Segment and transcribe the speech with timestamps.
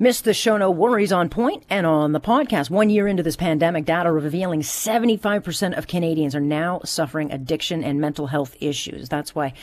[0.00, 2.70] Missed the show, no worries on point and on the podcast.
[2.70, 8.00] One year into this pandemic, data revealing 75% of Canadians are now suffering addiction and
[8.00, 9.08] mental health issues.
[9.08, 9.54] That's why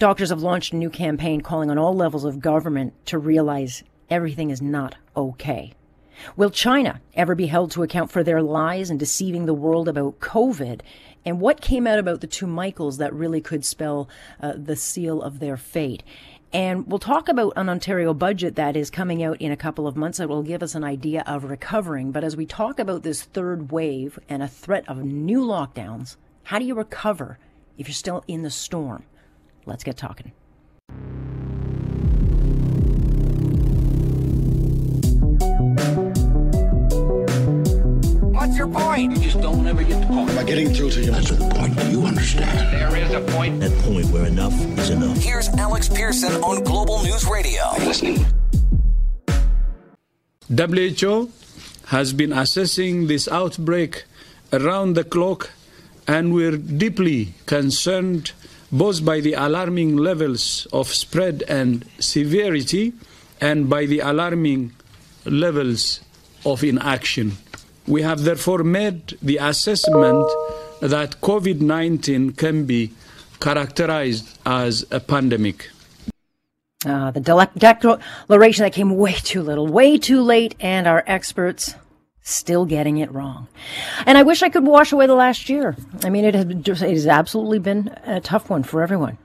[0.00, 4.50] doctors have launched a new campaign calling on all levels of government to realize everything
[4.50, 5.74] is not okay.
[6.36, 10.18] Will China ever be held to account for their lies and deceiving the world about
[10.18, 10.80] COVID?
[11.24, 14.08] And what came out about the two Michaels that really could spell
[14.40, 16.02] uh, the seal of their fate?
[16.52, 19.96] And we'll talk about an Ontario budget that is coming out in a couple of
[19.96, 22.10] months that will give us an idea of recovering.
[22.10, 26.58] But as we talk about this third wave and a threat of new lockdowns, how
[26.58, 27.38] do you recover
[27.76, 29.04] if you're still in the storm?
[29.66, 30.32] Let's get talking.
[38.72, 39.12] Point?
[39.12, 40.30] You just don't ever get the point.
[40.30, 41.10] Am I getting through to you?
[41.10, 41.76] That's the point.
[41.76, 42.72] Do you understand?
[42.72, 43.60] There is a point.
[43.60, 45.16] That point where enough is enough.
[45.18, 47.62] Here's Alex Pearson on Global News Radio.
[47.78, 48.24] Listening.
[50.48, 51.30] WHO
[51.86, 54.04] has been assessing this outbreak
[54.52, 55.50] around the clock,
[56.06, 58.32] and we're deeply concerned
[58.70, 62.92] both by the alarming levels of spread and severity
[63.40, 64.72] and by the alarming
[65.24, 66.00] levels
[66.44, 67.32] of inaction.
[67.88, 70.28] We have therefore made the assessment
[70.80, 72.92] that COVID 19 can be
[73.40, 75.70] characterized as a pandemic.
[76.86, 81.74] Uh, the de- declaration that came way too little, way too late, and our experts
[82.20, 83.48] still getting it wrong.
[84.04, 85.74] And I wish I could wash away the last year.
[86.04, 89.16] I mean, it has, it has absolutely been a tough one for everyone.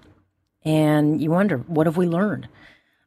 [0.64, 2.48] And you wonder, what have we learned?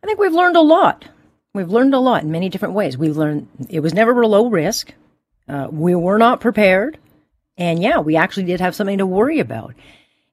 [0.02, 1.06] I think we've learned a lot.
[1.54, 2.98] We've learned a lot in many different ways.
[2.98, 4.92] We've learned it was never a low risk.
[5.48, 6.98] Uh, we were not prepared.
[7.56, 9.74] And yeah, we actually did have something to worry about.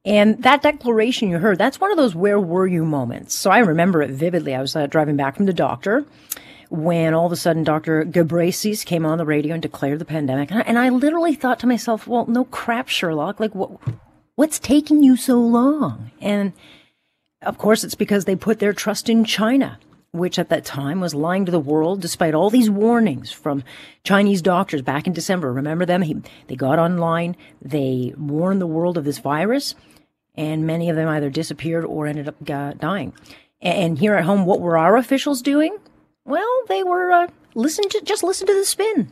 [0.06, 3.36] And that declaration you heard, that's one of those where were you moments.
[3.36, 4.54] So I remember it vividly.
[4.54, 6.06] I was uh, driving back from the doctor
[6.70, 8.04] when all of a sudden Dr.
[8.04, 10.52] Ghebreyesus came on the radio and declared the pandemic.
[10.52, 13.40] And I, and I literally thought to myself, well, no crap, Sherlock.
[13.40, 13.72] Like, what,
[14.36, 16.12] what's taking you so long?
[16.20, 16.52] And
[17.42, 19.80] of course, it's because they put their trust in China
[20.14, 23.64] which at that time was lying to the world despite all these warnings from
[24.04, 25.52] Chinese doctors back in December.
[25.52, 26.04] Remember them?
[26.04, 29.74] He, they got online, they warned the world of this virus,
[30.36, 33.14] and many of them either disappeared or ended up uh, dying.
[33.60, 35.76] And here at home, what were our officials doing?
[36.26, 39.12] Well, they were uh, listen to just listen to the spin.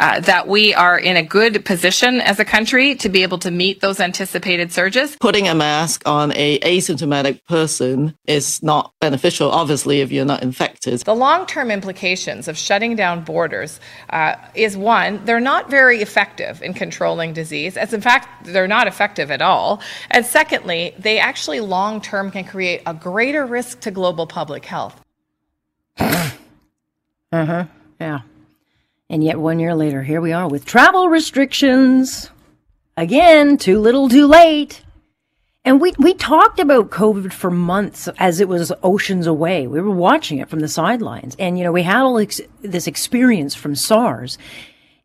[0.00, 3.50] Uh, that we are in a good position as a country to be able to
[3.50, 5.16] meet those anticipated surges.
[5.20, 10.98] Putting a mask on a asymptomatic person is not beneficial, obviously, if you're not infected.
[11.00, 13.78] The long-term implications of shutting down borders
[14.10, 18.88] uh, is one, they're not very effective in controlling disease, as in fact, they're not
[18.88, 19.80] effective at all.
[20.10, 25.00] And secondly, they actually long-term can create a greater risk to global public health.
[25.98, 27.66] uh-huh,
[28.00, 28.20] yeah.
[29.10, 32.30] And yet, one year later, here we are with travel restrictions.
[32.96, 34.82] Again, too little, too late.
[35.64, 39.66] And we, we talked about COVID for months as it was oceans away.
[39.66, 41.36] We were watching it from the sidelines.
[41.38, 44.36] And, you know, we had all ex- this experience from SARS.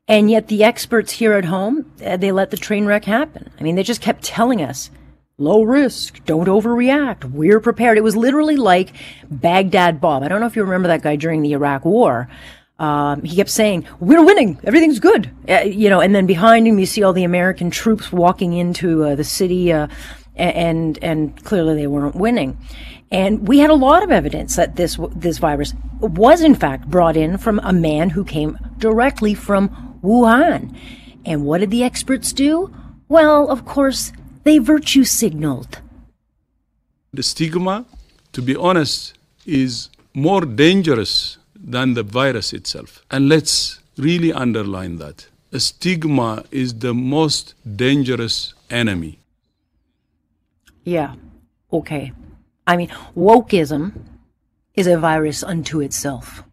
[0.08, 3.52] And yet the experts here at home, uh, they let the train wreck happen.
[3.60, 4.90] I mean, they just kept telling us,
[5.38, 7.98] low risk, don't overreact, we're prepared.
[7.98, 8.92] It was literally like
[9.30, 10.24] Baghdad Bob.
[10.24, 12.28] I don't know if you remember that guy during the Iraq War.
[12.80, 14.58] Um, he kept saying, "We're winning.
[14.64, 16.00] Everything's good," uh, you know.
[16.00, 19.72] And then behind him, you see all the American troops walking into uh, the city,
[19.74, 19.88] uh,
[20.36, 22.58] and and clearly they weren't winning.
[23.12, 27.18] And we had a lot of evidence that this this virus was in fact brought
[27.18, 30.76] in from a man who came directly from Wuhan.
[31.26, 32.74] And what did the experts do?
[33.10, 34.14] Well, of course,
[34.44, 35.80] they virtue signaled.
[37.12, 37.86] The stigma,
[38.34, 43.04] to be honest, is more dangerous than the virus itself.
[43.12, 45.28] And let's really underline that.
[45.52, 49.20] A stigma is the most dangerous enemy.
[50.84, 51.16] Yeah,
[51.74, 52.14] okay.
[52.66, 53.94] I mean, wokeism
[54.76, 56.44] is a virus unto itself,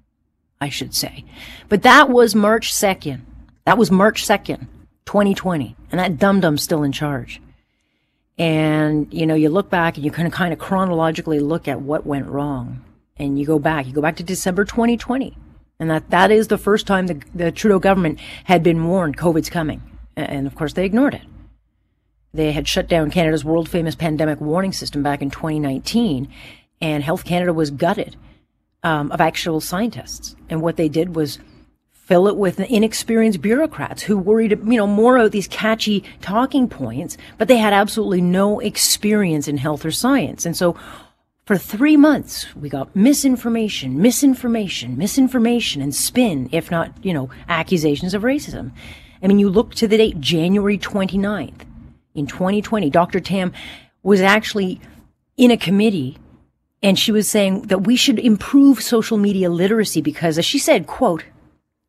[0.60, 1.24] I should say.
[1.68, 3.20] But that was March 2nd.
[3.64, 4.66] That was March 2nd,
[5.04, 5.76] 2020.
[5.90, 7.40] And that dum dum's still in charge.
[8.38, 11.80] And, you know, you look back and you kind of kind of chronologically look at
[11.80, 12.82] what went wrong
[13.18, 15.36] and you go back, you go back to December 2020.
[15.78, 19.50] And that, that is the first time the, the Trudeau government had been warned COVID's
[19.50, 19.82] coming.
[20.16, 21.22] And of course, they ignored it.
[22.32, 26.28] They had shut down Canada's world famous pandemic warning system back in 2019,
[26.80, 28.16] and Health Canada was gutted
[28.82, 30.36] um, of actual scientists.
[30.48, 31.38] And what they did was
[31.92, 37.16] fill it with inexperienced bureaucrats who worried, you know, more about these catchy talking points,
[37.36, 40.46] but they had absolutely no experience in health or science.
[40.46, 40.76] And so
[41.46, 48.14] For three months, we got misinformation, misinformation, misinformation, and spin, if not, you know, accusations
[48.14, 48.72] of racism.
[49.22, 51.60] I mean, you look to the date, January 29th
[52.16, 53.20] in 2020, Dr.
[53.20, 53.52] Tam
[54.02, 54.80] was actually
[55.36, 56.18] in a committee
[56.82, 60.88] and she was saying that we should improve social media literacy because, as she said,
[60.88, 61.24] quote,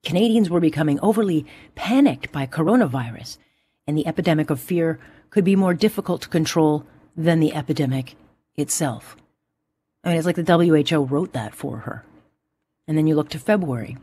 [0.04, 3.40] Canadians were becoming overly panicked by coronavirus
[3.88, 5.00] and the epidemic of fear
[5.32, 8.16] could be more difficult to control than the epidemic
[8.56, 9.18] itself.
[10.08, 12.06] I mean, it's like the WHO wrote that for her.
[12.88, 13.98] And then you look to February.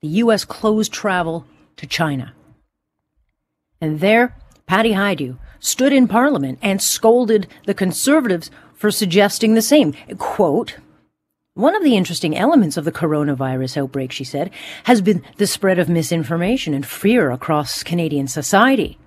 [0.00, 0.44] The U.S.
[0.44, 1.44] closed travel
[1.78, 2.34] to China.
[3.80, 4.36] And there,
[4.66, 9.92] Patty Hajdu stood in Parliament and scolded the Conservatives for suggesting the same.
[10.18, 10.76] Quote,
[11.54, 14.52] one of the interesting elements of the coronavirus outbreak, she said,
[14.84, 18.98] has been the spread of misinformation and fear across Canadian society.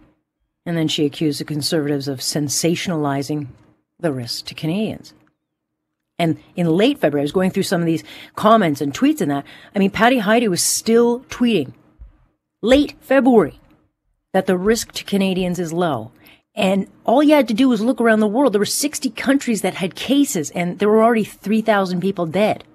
[0.65, 3.47] And then she accused the Conservatives of sensationalizing
[3.97, 5.13] the risk to Canadians.
[6.19, 8.03] And in late February, I was going through some of these
[8.35, 9.45] comments and tweets and that.
[9.73, 11.73] I mean, Patty Hajdu was still tweeting
[12.61, 13.59] late February
[14.33, 16.11] that the risk to Canadians is low.
[16.55, 18.53] And all you had to do was look around the world.
[18.53, 22.65] There were 60 countries that had cases and there were already 3,000 people dead.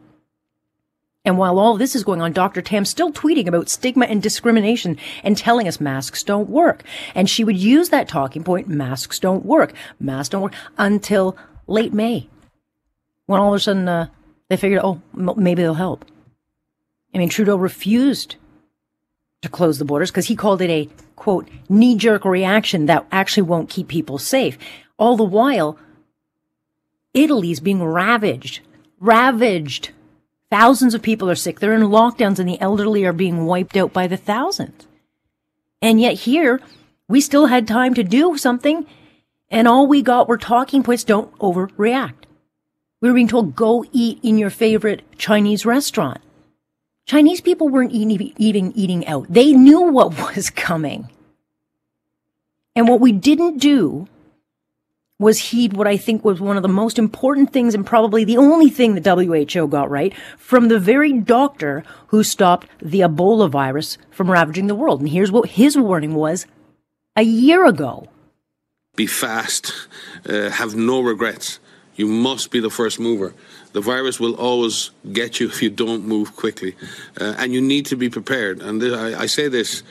[1.26, 2.60] And while all this is going on, Dr.
[2.60, 6.82] Tam's still tweeting about stigma and discrimination and telling us masks don't work.
[7.14, 11.36] And she would use that talking point, masks don't work, masks don't work, until
[11.66, 12.28] late May.
[13.26, 14.08] When all of a sudden, uh,
[14.48, 16.04] they figured, oh, maybe they'll help.
[17.14, 18.36] I mean, Trudeau refused
[19.42, 23.44] to close the borders because he called it a quote knee jerk reaction that actually
[23.44, 24.58] won't keep people safe.
[24.98, 25.78] All the while,
[27.12, 28.60] Italy's being ravaged,
[28.98, 29.90] ravaged.
[30.50, 31.60] Thousands of people are sick.
[31.60, 34.86] They're in lockdowns and the elderly are being wiped out by the thousands.
[35.80, 36.60] And yet here,
[37.08, 38.86] we still had time to do something
[39.50, 41.04] and all we got were talking points.
[41.04, 42.24] Don't overreact.
[43.04, 46.22] We were being told, go eat in your favorite Chinese restaurant.
[47.04, 49.26] Chinese people weren't eating, eating, eating out.
[49.28, 51.10] They knew what was coming.
[52.74, 54.08] And what we didn't do
[55.18, 58.38] was heed what I think was one of the most important things and probably the
[58.38, 63.98] only thing the WHO got right from the very doctor who stopped the Ebola virus
[64.10, 65.00] from ravaging the world.
[65.00, 66.46] And here's what his warning was
[67.16, 68.08] a year ago.
[68.96, 69.74] Be fast,
[70.26, 71.60] uh, have no regrets.
[71.96, 73.34] You must be the first mover.
[73.72, 76.74] The virus will always get you if you don't move quickly.
[77.20, 78.60] Uh, and you need to be prepared.
[78.60, 79.82] And th- I, I, say this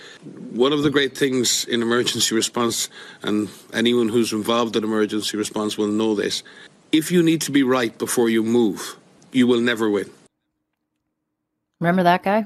[0.52, 2.90] one of the great things in emergency response,
[3.22, 6.44] and anyone who's involved in emergency response will know this
[6.92, 8.98] if you need to be right before you move,
[9.32, 10.10] you will never win.
[11.80, 12.46] Remember that guy?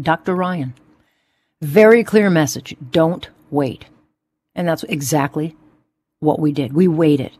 [0.00, 0.34] Dr.
[0.34, 0.74] Ryan.
[1.62, 3.86] Very clear message don't wait.
[4.54, 5.56] And that's exactly
[6.20, 6.74] what we did.
[6.74, 7.32] We waited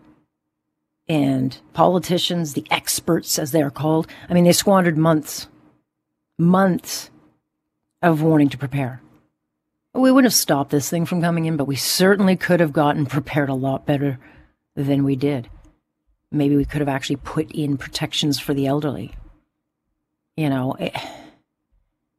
[1.09, 5.49] and politicians, the experts as they're called, I mean, they squandered months,
[6.39, 7.11] months
[8.03, 9.01] of warning to prepare.
[9.95, 13.07] We wouldn't have stopped this thing from coming in, but we certainly could have gotten
[13.07, 14.19] prepared a lot better
[14.75, 15.49] than we did.
[16.31, 19.15] Maybe we could have actually put in protections for the elderly.
[20.37, 21.11] You know, it, eh,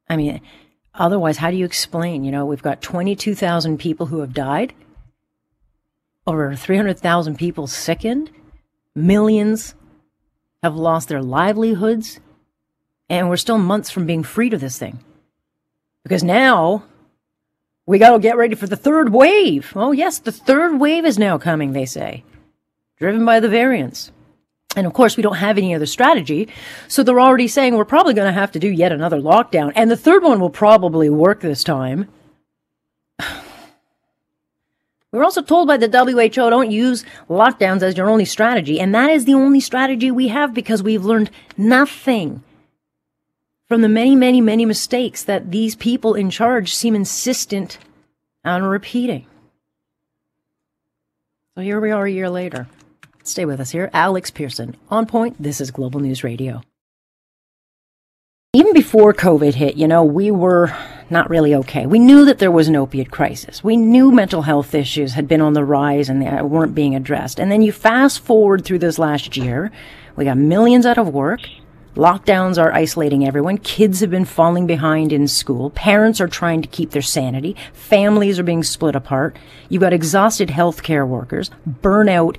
[0.10, 0.42] I mean,
[0.94, 2.24] otherwise, how do you explain?
[2.24, 4.74] You know, we've got 22,000 people who have died,
[6.26, 8.32] over 300,000 people sickened
[8.98, 9.76] Millions
[10.64, 12.20] have lost their livelihoods,
[13.10, 14.98] and we're still months from being freed of this thing.
[16.02, 16.84] Because now
[17.86, 19.72] we got to get ready for the third wave.
[19.76, 22.24] Oh, yes, the third wave is now coming, they say,
[22.98, 24.12] driven by the variants.
[24.76, 26.50] And of course, we don't have any other strategy.
[26.88, 29.74] So they're already saying we're probably going to have to do yet another lockdown.
[29.76, 32.10] And the third one will probably work this time.
[35.12, 38.94] We were also told by the WHO don't use lockdowns as your only strategy, and
[38.94, 42.44] that is the only strategy we have because we've learned nothing
[43.68, 47.78] from the many, many, many mistakes that these people in charge seem insistent
[48.44, 49.26] on repeating.
[51.56, 52.68] So here we are a year later.
[53.24, 53.90] Stay with us here.
[53.94, 55.42] Alex Pearson, on point.
[55.42, 56.62] This is Global News Radio.
[58.54, 60.76] Even before COVID hit, you know, we were
[61.10, 61.86] not really okay.
[61.86, 63.64] We knew that there was an opiate crisis.
[63.64, 67.40] We knew mental health issues had been on the rise and they weren't being addressed.
[67.40, 69.72] And then you fast forward through this last year,
[70.16, 71.42] we got millions out of work.
[71.96, 73.58] Lockdowns are isolating everyone.
[73.58, 75.72] Kids have been falling behind in school.
[75.72, 77.56] Parents are trying to keep their sanity.
[77.74, 79.36] Families are being split apart.
[79.68, 81.50] You've got exhausted healthcare workers.
[81.68, 82.38] Burnout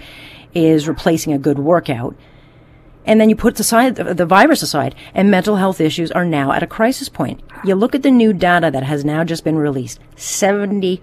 [0.55, 2.15] is replacing a good workout.
[3.09, 6.63] And then you put aside the virus aside, and mental health issues are now at
[6.63, 7.41] a crisis point.
[7.65, 11.01] You look at the new data that has now just been released 75%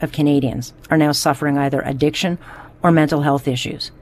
[0.00, 2.38] of Canadians are now suffering either addiction
[2.82, 3.92] or mental health issues.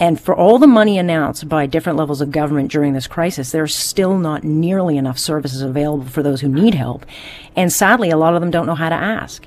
[0.00, 3.74] And for all the money announced by different levels of government during this crisis, there's
[3.74, 7.06] still not nearly enough services available for those who need help.
[7.54, 9.46] And sadly, a lot of them don't know how to ask.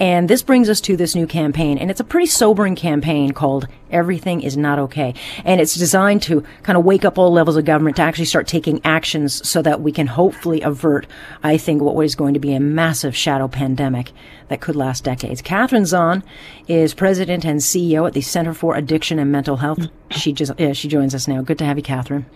[0.00, 3.68] And this brings us to this new campaign, and it's a pretty sobering campaign called
[3.90, 5.14] Everything is Not Okay.
[5.44, 8.46] And it's designed to kind of wake up all levels of government to actually start
[8.46, 11.06] taking actions so that we can hopefully avert,
[11.42, 14.12] I think, what is going to be a massive shadow pandemic
[14.48, 15.42] that could last decades.
[15.42, 16.24] Catherine Zahn
[16.68, 19.86] is president and CEO at the Center for Addiction and Mental Health.
[20.10, 21.42] She just, yeah, she joins us now.
[21.42, 22.26] Good to have you, Catherine.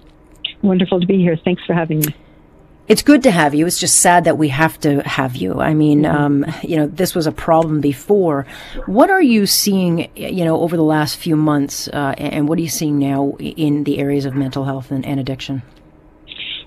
[0.63, 1.37] Wonderful to be here.
[1.43, 2.15] Thanks for having me.
[2.88, 3.66] It's good to have you.
[3.66, 5.61] It's just sad that we have to have you.
[5.61, 8.47] I mean, um, you know, this was a problem before.
[8.87, 12.62] What are you seeing, you know, over the last few months, uh, and what are
[12.62, 15.62] you seeing now in the areas of mental health and, and addiction?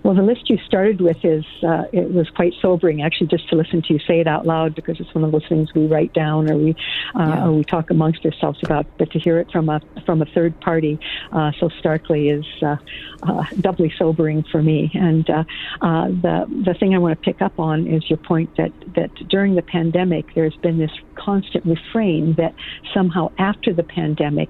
[0.03, 3.55] Well, the list you started with is uh, it was quite sobering, actually, just to
[3.55, 6.13] listen to you say it out loud because it's one of those things we write
[6.13, 6.71] down or we
[7.15, 7.45] uh, yeah.
[7.45, 8.85] or we talk amongst ourselves about.
[8.97, 10.99] But to hear it from a from a third party
[11.31, 12.77] uh, so starkly is uh,
[13.23, 14.89] uh, doubly sobering for me.
[14.93, 15.43] And uh,
[15.81, 19.55] the the thing I want to pick up on is your point that that during
[19.55, 22.55] the pandemic, there's been this constant refrain that
[22.93, 24.49] somehow after the pandemic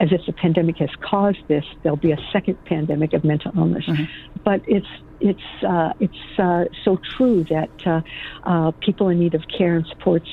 [0.00, 3.84] as if the pandemic has caused this, there'll be a second pandemic of mental illness.
[3.86, 4.04] Mm-hmm.
[4.44, 4.86] But it's
[5.20, 8.00] it's uh, it's uh, so true that uh,
[8.44, 10.28] uh people in need of care and supports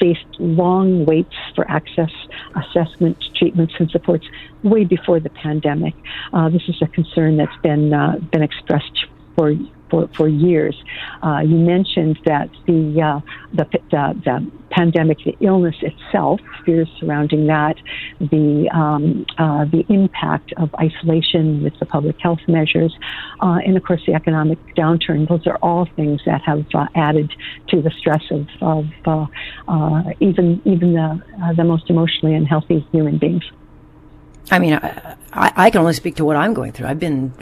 [0.00, 2.10] faced long waits for access,
[2.56, 4.26] assessment, treatments, and supports
[4.62, 5.94] way before the pandemic.
[6.32, 9.54] Uh, this is a concern that's been uh, been expressed for
[9.90, 10.82] for, for years.
[11.22, 13.20] Uh, you mentioned that the, uh,
[13.52, 17.76] the, the, the, pandemic, the illness itself, fears surrounding that,
[18.20, 22.96] the, um, uh, the impact of isolation with the public health measures,
[23.40, 25.28] uh, and of course the economic downturn.
[25.28, 27.32] Those are all things that have uh, added
[27.70, 28.86] to the stress of, of
[29.66, 31.20] uh, even, even the,
[31.56, 33.42] the most emotionally unhealthy human beings.
[34.52, 34.78] I mean,
[35.32, 36.88] I, can only speak to what I'm going through.
[36.88, 37.32] I've been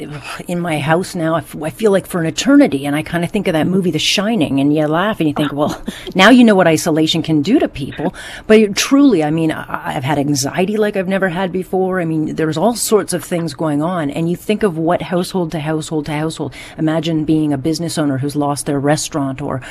[0.47, 1.37] in my house now.
[1.37, 3.67] I, f- I feel like for an eternity, and I kind of think of that
[3.67, 5.83] movie, The Shining, and you laugh and you think, well,
[6.15, 8.15] now you know what isolation can do to people.
[8.47, 12.01] But it, truly, I mean, I, I've had anxiety like I've never had before.
[12.01, 15.53] I mean, there's all sorts of things going on, and you think of what household
[15.53, 16.55] to household to household.
[16.77, 19.63] Imagine being a business owner who's lost their restaurant, or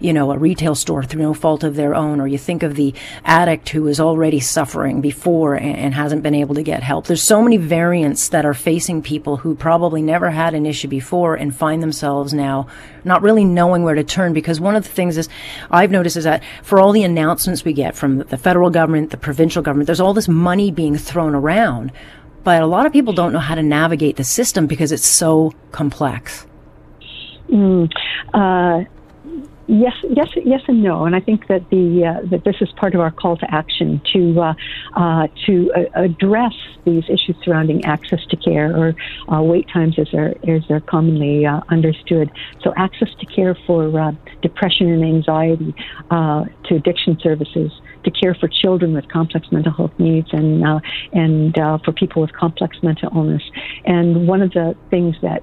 [0.00, 2.74] you know, a retail store through no fault of their own, or you think of
[2.74, 7.06] the addict who is already suffering before and, and hasn't been able to get help.
[7.06, 11.34] There's so many variants that are facing people who probably never had an issue before
[11.34, 12.66] and find themselves now
[13.04, 14.32] not really knowing where to turn.
[14.32, 15.28] Because one of the things is
[15.70, 19.16] I've noticed is that for all the announcements we get from the federal government, the
[19.16, 21.92] provincial government, there's all this money being thrown around,
[22.44, 25.52] but a lot of people don't know how to navigate the system because it's so
[25.72, 26.46] complex.
[27.48, 27.92] Mm,
[28.34, 28.84] uh,
[29.68, 31.06] Yes, yes, yes, and no.
[31.06, 34.00] And I think that the uh, that this is part of our call to action
[34.12, 34.54] to uh,
[34.94, 36.54] uh, to uh, address
[36.84, 38.94] these issues surrounding access to care or
[39.34, 42.30] uh, wait times, as they're as they're commonly uh, understood.
[42.62, 45.74] So, access to care for depression and anxiety,
[46.10, 47.72] to addiction services,
[48.04, 50.64] to care for children with complex mental health needs, and
[51.12, 51.54] and
[51.84, 53.42] for people with complex mental illness.
[53.84, 55.42] And one of the things that,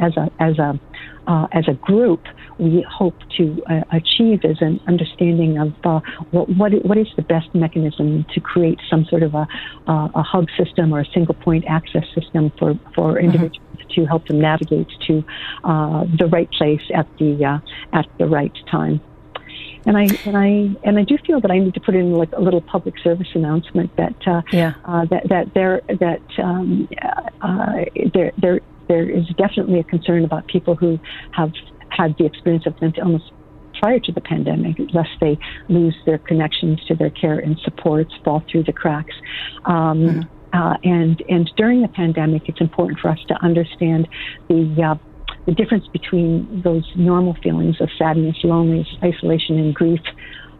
[0.00, 0.78] as a as a
[1.26, 2.22] as a group,
[2.58, 7.22] we hope to uh, achieve is an understanding of uh, what, what, what is the
[7.22, 9.46] best mechanism to create some sort of a,
[9.88, 13.26] uh, a hub system or a single point access system for, for mm-hmm.
[13.26, 14.00] individuals mm-hmm.
[14.00, 15.24] to help them navigate to
[15.64, 17.58] uh, the right place at the, uh,
[17.98, 19.00] at the right time.
[19.86, 20.48] And I and I
[20.82, 23.28] and I do feel that I need to put in like a little public service
[23.34, 24.72] announcement that uh, yeah.
[24.86, 26.88] uh, that that there that um,
[27.42, 27.84] uh,
[28.14, 30.98] there there there is definitely a concern about people who
[31.32, 31.52] have
[31.96, 33.22] had the experience of mental illness
[33.80, 38.42] prior to the pandemic, lest they lose their connections to their care and supports, fall
[38.50, 39.14] through the cracks.
[39.64, 40.58] Um, mm-hmm.
[40.58, 44.08] uh, and and during the pandemic, it's important for us to understand
[44.48, 44.94] the uh,
[45.46, 50.00] the difference between those normal feelings of sadness, loneliness, isolation, and grief.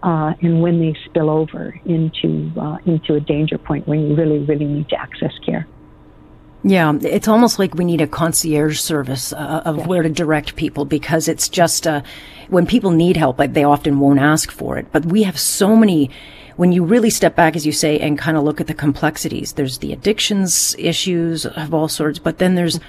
[0.03, 4.41] Uh, and when they spill over into uh, into a danger point when you really,
[4.41, 5.67] really need to access care.
[6.67, 9.87] Yeah, it's almost like we need a concierge service uh, of yeah.
[9.87, 12.01] where to direct people because it's just uh,
[12.49, 14.87] when people need help, like, they often won't ask for it.
[14.91, 16.11] But we have so many.
[16.57, 19.53] When you really step back, as you say, and kind of look at the complexities,
[19.55, 22.81] there's the addictions issues of all sorts, but then there's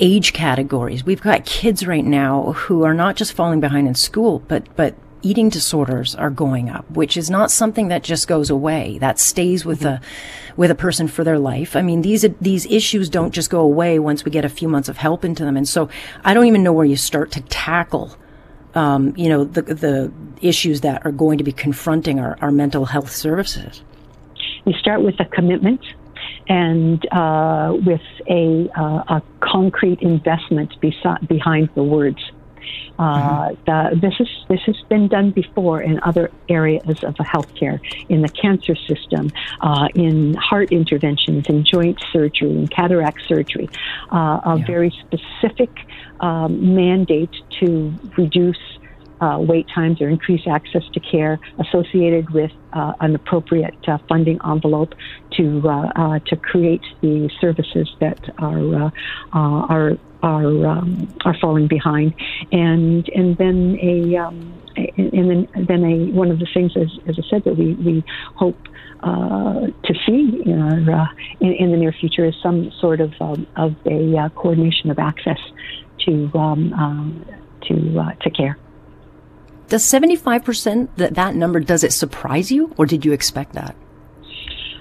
[0.00, 1.04] age categories.
[1.04, 4.94] We've got kids right now who are not just falling behind in school, but but
[5.22, 8.98] eating disorders are going up, which is not something that just goes away.
[8.98, 10.00] That stays with a
[10.56, 11.76] with a person for their life.
[11.76, 14.88] I mean, these these issues don't just go away once we get a few months
[14.88, 15.56] of help into them.
[15.56, 15.88] And so,
[16.24, 18.16] I don't even know where you start to tackle.
[18.74, 22.86] Um, you know the the issues that are going to be confronting our, our mental
[22.86, 23.82] health services.
[24.64, 25.80] You start with a commitment
[26.48, 32.18] and uh, with a, uh, a concrete investment behind the words.
[32.98, 38.22] Uh, the, this is this has been done before in other areas of healthcare, in
[38.22, 43.68] the cancer system, uh, in heart interventions, in joint surgery, in cataract surgery.
[44.12, 44.66] Uh, a Yeah.
[44.66, 45.70] very specific
[46.20, 48.58] um, mandate to reduce
[49.22, 54.38] uh, wait times or increase access to care associated with uh, an appropriate uh, funding
[54.44, 54.94] envelope
[55.30, 58.90] to uh, uh, to create the services that are uh,
[59.32, 59.92] uh, are
[60.22, 62.14] are um, are falling behind,
[62.50, 67.18] and and then a um, and then then a one of the things as, as
[67.18, 68.04] I said that we we
[68.36, 68.56] hope.
[69.04, 71.06] Uh, to see in, our, uh,
[71.40, 74.98] in, in the near future is some sort of um, of a uh, coordination of
[75.00, 75.40] access
[75.98, 77.26] to um, um,
[77.62, 78.56] to uh, to care.
[79.66, 83.74] Does 75% that that number does it surprise you or did you expect that?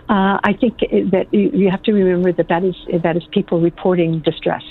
[0.07, 0.79] Uh, I think
[1.11, 4.63] that you you have to remember that that is that is people reporting distress.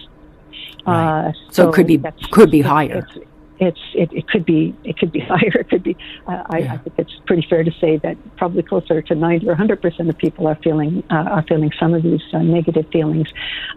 [0.86, 1.28] Right.
[1.28, 3.06] Uh, So it could be- could be higher.
[3.16, 3.26] It's,
[3.60, 5.60] it's it, it could be it could be higher.
[5.60, 5.96] It could be.
[6.26, 9.54] Uh, I, I think it's pretty fair to say that probably closer to ninety or
[9.54, 13.28] hundred percent of people are feeling uh, are feeling some of these uh, negative feelings.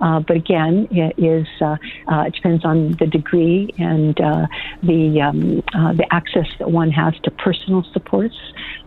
[0.02, 4.48] Uh, but again, it is uh, uh, it depends on the degree and uh,
[4.82, 8.38] the um, uh, the access that one has to personal supports,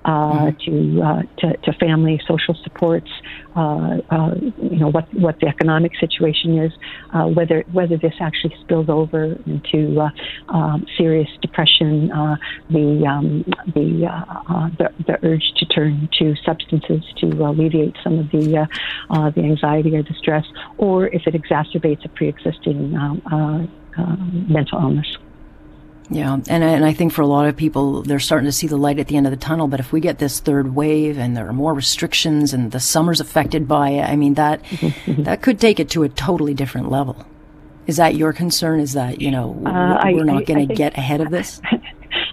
[0.06, 3.10] uh, to, uh, to to family social supports.
[3.54, 6.72] Uh, uh, you know what what the economic situation is,
[7.12, 10.10] uh, whether whether this actually spills over into uh,
[10.48, 12.36] um, serious depression, uh,
[12.70, 18.18] the um, the, uh, uh, the the urge to turn to substances to alleviate some
[18.18, 18.66] of the uh,
[19.10, 20.44] uh, the anxiety or the stress,
[20.78, 24.16] or if it exacerbates a pre-existing um, uh, uh,
[24.48, 25.16] mental illness.
[26.08, 28.68] Yeah, and I, and I think for a lot of people, they're starting to see
[28.68, 29.66] the light at the end of the tunnel.
[29.66, 33.20] But if we get this third wave and there are more restrictions and the summer's
[33.20, 34.60] affected by it, I mean that
[35.08, 37.26] that could take it to a totally different level.
[37.86, 38.80] Is that your concern?
[38.80, 41.60] Is that you know Uh, we're I- not going to get ahead of this?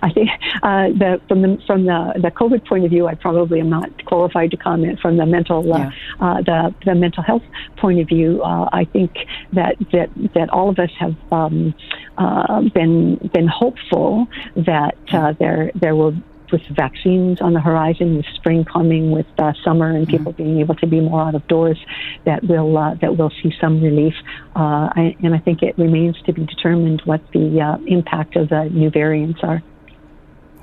[0.01, 0.29] I think
[0.63, 4.05] uh, the, from the from the, the COVID point of view, I probably am not
[4.05, 4.99] qualified to comment.
[4.99, 5.91] From the mental uh, Yeah.
[6.19, 7.43] uh, the the mental health
[7.77, 9.11] point of view, uh, I think
[9.53, 11.73] that that that all of us have um,
[12.17, 16.13] uh, been been hopeful that uh, there there will.
[16.53, 20.75] With vaccines on the horizon, with spring coming, with uh, summer, and people being able
[20.75, 21.79] to be more out of doors,
[22.25, 24.13] that will uh, that will see some relief.
[24.55, 28.49] Uh, I, and I think it remains to be determined what the uh, impact of
[28.49, 29.63] the new variants are.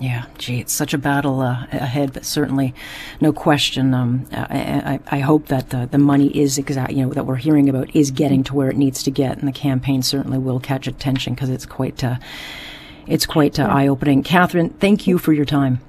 [0.00, 2.72] Yeah, gee, it's such a battle uh, ahead, but certainly,
[3.20, 3.92] no question.
[3.92, 7.36] Um, I, I, I hope that the, the money is exact, you know, that we're
[7.36, 10.58] hearing about is getting to where it needs to get, and the campaign certainly will
[10.58, 12.16] catch attention because it's quite, uh,
[13.06, 14.22] it's quite uh, eye opening.
[14.22, 15.80] Catherine, thank you for your time.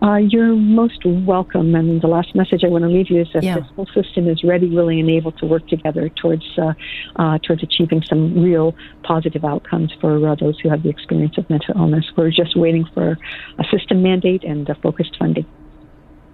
[0.00, 1.74] Uh, you're most welcome.
[1.74, 3.58] And the last message I want to leave you is that Yeah.
[3.58, 6.74] this whole system is ready, willing, and able to work together towards uh,
[7.16, 11.50] uh, towards achieving some real positive outcomes for uh, those who have the experience of
[11.50, 12.04] mental illness.
[12.16, 13.18] We're just waiting for
[13.58, 15.46] a system mandate and uh, focused funding.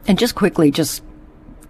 [0.06, 1.02] And just quickly, just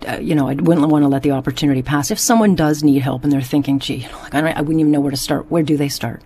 [0.09, 2.11] uh, you know, I wouldn't want to let the opportunity pass.
[2.11, 5.01] If someone does need help and they're thinking, "Gee, like I, I wouldn't even know
[5.01, 6.23] where to start," where do they start?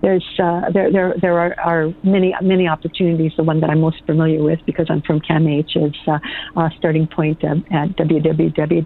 [0.00, 3.32] There's uh, there there there are, are many many opportunities.
[3.36, 6.18] The one that I'm most familiar with because I'm from CAMH is uh,
[6.56, 7.58] uh, starting point at
[7.96, 8.78] www.camh.ca,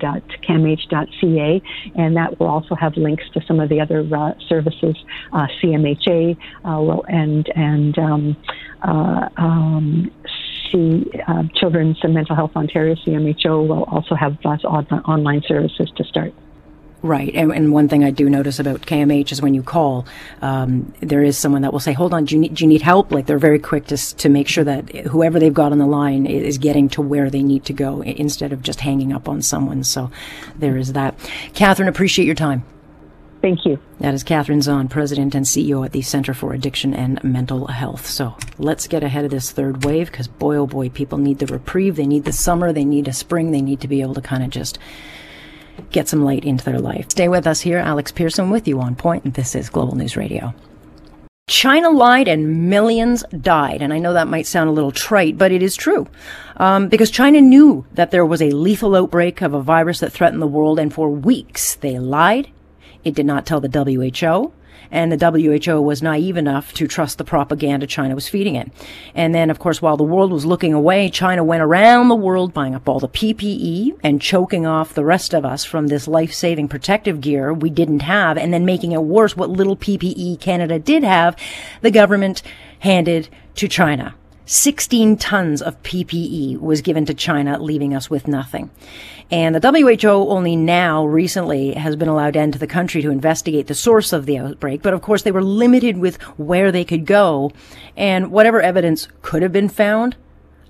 [1.97, 4.97] and that will also have links to some of the other uh, services.
[5.33, 8.37] Uh, CMHA uh, will and and um,
[8.83, 10.11] um,
[10.71, 16.05] C, uh, Children's and Mental Health Ontario CMHO will also have on- online services to
[16.05, 16.33] start.
[17.03, 20.07] Right, and, and one thing I do notice about KMH is when you call,
[20.41, 22.83] um, there is someone that will say, "Hold on, do you need, do you need
[22.83, 25.87] help?" Like they're very quick to to make sure that whoever they've got on the
[25.87, 29.43] line is getting to where they need to go instead of just hanging up on
[29.43, 29.83] someone.
[29.83, 30.13] So
[30.57, 31.19] there is that.
[31.55, 32.65] Catherine, appreciate your time.
[33.41, 33.81] Thank you.
[33.99, 38.07] That is Catherine Zahn, President and CEO at the Center for Addiction and Mental Health.
[38.07, 41.47] So let's get ahead of this third wave because boy, oh boy, people need the
[41.47, 41.97] reprieve.
[41.97, 42.73] They need the summer.
[42.73, 43.51] They need a spring.
[43.51, 44.79] They need to be able to kind of just
[45.91, 47.11] get some light into their life.
[47.11, 47.79] Stay with us here.
[47.79, 50.55] Alex Pearson with you on point, and this is Global News Radio.
[51.49, 53.83] China lied and millions died.
[53.83, 56.07] And I know that might sound a little trite, but it is true.
[56.57, 60.41] Um, because China knew that there was a lethal outbreak of a virus that threatened
[60.41, 62.49] the world, and for weeks they lied.
[63.05, 64.53] It did not tell the WHO.
[64.93, 68.71] And the WHO was naive enough to trust the propaganda China was feeding it.
[69.15, 72.55] And then, of course, while the world was looking away, China went around the world
[72.55, 76.69] buying up all the PPE and choking off the rest of us from this life-saving
[76.69, 78.37] protective gear we didn't have.
[78.37, 81.37] And then making it worse, what little PPE Canada did have,
[81.81, 82.43] the government
[82.81, 84.15] handed to China.
[84.47, 88.71] 16 tons of PPE was given to China, leaving us with nothing.
[89.31, 93.67] And the WHO only now recently has been allowed to enter the country to investigate
[93.67, 94.83] the source of the outbreak.
[94.83, 97.53] But of course, they were limited with where they could go.
[97.97, 100.17] And whatever evidence could have been found,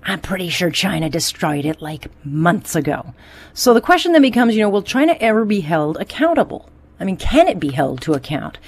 [0.03, 3.13] I'm pretty sure China destroyed it like months ago.
[3.53, 6.69] So the question then becomes, you know, will China ever be held accountable?
[7.03, 8.59] I mean, can it be held to account?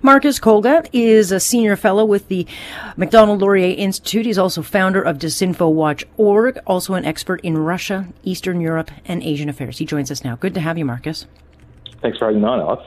[0.00, 2.46] Marcus Kolga is a senior fellow with the
[2.96, 4.24] Macdonald Laurier Institute.
[4.24, 9.76] He's also founder of disinfowatch.org, also an expert in Russia, Eastern Europe, and Asian affairs.
[9.76, 10.36] He joins us now.
[10.36, 11.26] Good to have you, Marcus.
[12.00, 12.82] Thanks for having me on, Alex.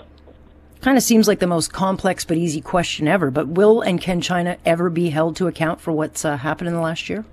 [0.81, 4.21] Kind of seems like the most complex but easy question ever, but will and can
[4.21, 7.25] China ever be held to account for what's uh, happened in the last year?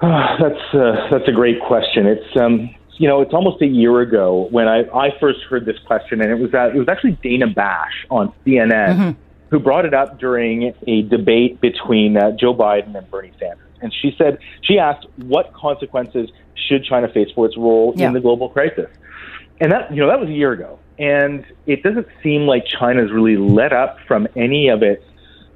[0.00, 2.06] Uh, that's uh, that's a great question.
[2.06, 5.78] It's um, you know, it's almost a year ago when I, I first heard this
[5.86, 9.10] question, and it was uh, it was actually Dana Bash on CNN mm-hmm.
[9.50, 13.92] who brought it up during a debate between uh, Joe Biden and Bernie Sanders, and
[13.92, 18.06] she said she asked what consequences should China face for its role yeah.
[18.06, 18.88] in the global crisis,
[19.60, 23.10] and that you know that was a year ago, and it doesn't seem like China's
[23.10, 25.04] really let up from any of its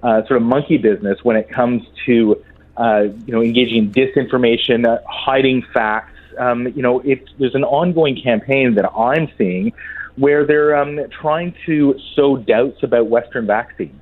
[0.02, 2.42] uh, sort of monkey business when it comes to
[2.76, 7.64] uh, you know engaging in disinformation, uh, hiding facts um, you know, it's, there's an
[7.64, 9.72] ongoing campaign that I'm seeing
[10.16, 14.00] where they're um, trying to sow doubts about Western vaccines.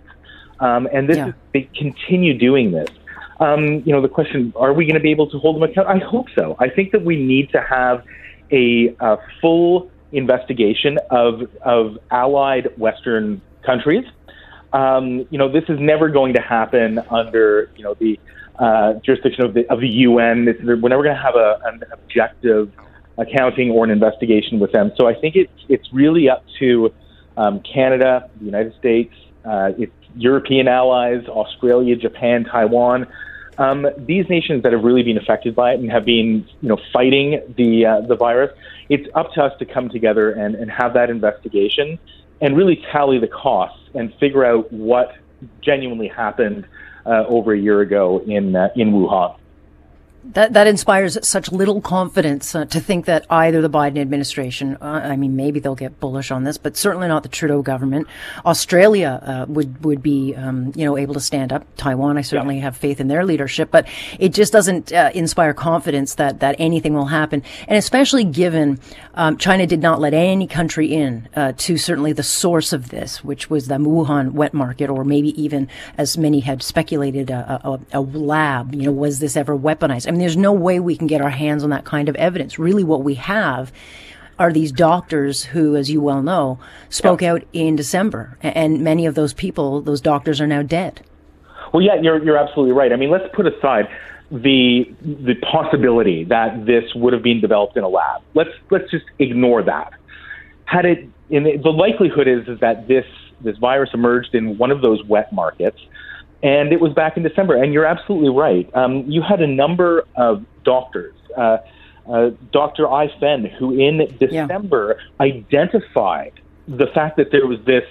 [0.60, 1.28] Um, and this yeah.
[1.28, 2.88] is, they continue doing this.
[3.38, 6.00] Um, you know, the question, are we going to be able to hold them accountable?
[6.00, 6.56] I hope so.
[6.58, 8.02] I think that we need to have
[8.50, 14.04] a, a full investigation of, of allied Western countries.
[14.72, 18.18] Um, you know, this is never going to happen under, you know, the
[18.58, 20.48] uh, jurisdiction of the of the UN.
[20.48, 22.70] It's, we're never going to have a, an objective
[23.18, 24.92] accounting or an investigation with them.
[24.96, 26.92] So I think it's it's really up to
[27.36, 29.14] um, Canada, the United States,
[29.44, 33.06] uh, its European allies, Australia, Japan, Taiwan.
[33.58, 36.78] Um, these nations that have really been affected by it and have been, you know,
[36.92, 38.56] fighting the uh, the virus.
[38.88, 41.98] It's up to us to come together and, and have that investigation
[42.40, 45.14] and really tally the costs and figure out what
[45.62, 46.66] genuinely happened
[47.06, 49.36] uh, over a year ago in uh, in Wuhan.
[50.32, 55.00] That that inspires such little confidence uh, to think that either the Biden administration, uh,
[55.04, 58.06] I mean, maybe they'll get bullish on this, but certainly not the Trudeau government.
[58.44, 61.64] Australia uh, would would be, um, you know, able to stand up.
[61.76, 62.62] Taiwan, I certainly yeah.
[62.62, 63.86] have faith in their leadership, but
[64.18, 68.80] it just doesn't uh, inspire confidence that that anything will happen, and especially given
[69.14, 73.22] um, China did not let any country in uh, to certainly the source of this,
[73.22, 77.80] which was the Wuhan wet market, or maybe even as many had speculated, a, a,
[77.92, 78.74] a lab.
[78.74, 80.08] You know, was this ever weaponized?
[80.08, 82.58] I mean, there's no way we can get our hands on that kind of evidence.
[82.58, 83.72] Really, what we have
[84.38, 87.32] are these doctors who, as you well know, spoke yeah.
[87.32, 91.00] out in December, and many of those people, those doctors, are now dead.
[91.72, 92.92] Well, yeah, you're you're absolutely right.
[92.92, 93.88] I mean, let's put aside
[94.30, 98.22] the the possibility that this would have been developed in a lab.
[98.34, 99.92] Let's let's just ignore that.
[100.64, 103.06] Had it, in the, the likelihood is is that this
[103.40, 105.78] this virus emerged in one of those wet markets
[106.46, 107.60] and it was back in December.
[107.60, 108.70] And you're absolutely right.
[108.72, 111.58] Um, you had a number of doctors, uh,
[112.08, 112.86] uh, Dr.
[112.86, 115.26] Ai Fen, who in December yeah.
[115.26, 116.34] identified
[116.68, 117.84] the fact that there was this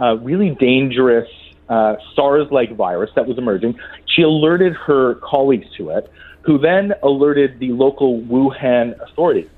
[0.00, 1.28] uh, really dangerous
[1.68, 3.78] uh, SARS-like virus that was emerging.
[4.06, 6.10] She alerted her colleagues to it,
[6.40, 9.48] who then alerted the local Wuhan authorities.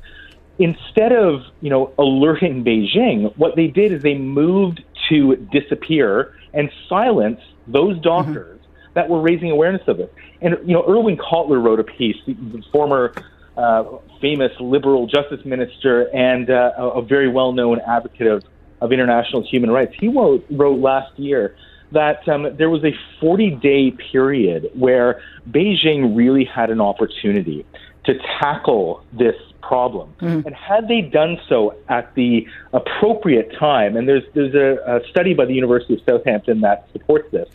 [0.58, 6.70] Instead of, you know, alerting Beijing, what they did is they moved to disappear and
[6.88, 8.02] silence those mm-hmm.
[8.02, 8.92] doctors mm-hmm.
[8.94, 10.12] that were raising awareness of it.
[10.40, 13.14] And you know, Irwin Cotler wrote a piece, the former
[13.56, 13.84] uh,
[14.20, 18.44] famous liberal justice minister and uh, a very well-known advocate of,
[18.80, 19.94] of international human rights.
[19.98, 21.56] He wrote, wrote last year
[21.92, 22.92] that um, there was a
[23.24, 27.64] 40-day period where Beijing really had an opportunity
[28.06, 29.36] to tackle this
[29.66, 30.14] problem.
[30.20, 30.46] Mm-hmm.
[30.46, 35.34] And had they done so at the appropriate time, and there's there's a, a study
[35.34, 37.48] by the University of Southampton that supports this,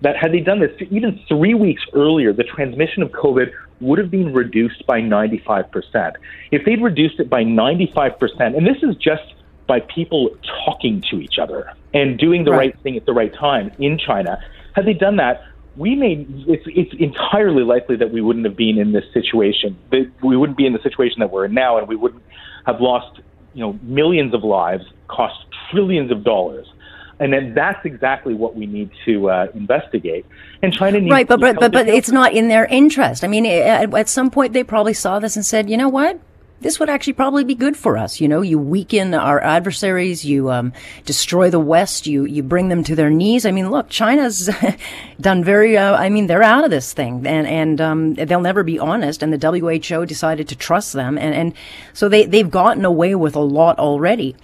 [0.00, 4.10] that had they done this even three weeks earlier, the transmission of COVID would have
[4.10, 6.14] been reduced by 95%.
[6.50, 9.34] If they'd reduced it by 95%, and this is just
[9.66, 10.30] by people
[10.64, 13.98] talking to each other and doing the right, right thing at the right time in
[13.98, 14.38] China,
[14.74, 15.42] had they done that,
[15.78, 19.78] we may it's, it's entirely likely that we wouldn't have been in this situation.
[19.90, 22.22] that We wouldn't be in the situation that we're in now, and we wouldn't
[22.66, 23.20] have lost
[23.54, 25.38] you know millions of lives, cost
[25.70, 26.66] trillions of dollars.
[27.20, 30.24] And then that's exactly what we need to uh, investigate.
[30.62, 33.24] And China needs right, but but but, but it's not in their interest.
[33.24, 36.20] I mean, at, at some point they probably saw this and said, you know what,
[36.60, 38.20] this would actually probably be good for us.
[38.20, 40.72] You know, you weaken our adversaries, you um,
[41.04, 43.46] destroy the West, you you bring them to their knees.
[43.46, 44.50] I mean, look, China's
[45.20, 45.76] done very.
[45.76, 49.22] Uh, I mean, they're out of this thing, and and um, they'll never be honest.
[49.22, 51.54] And the WHO decided to trust them, and and
[51.92, 54.34] so they they've gotten away with a lot already.